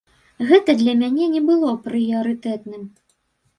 [0.51, 2.91] Гэта для мяне не было прыярытэтным.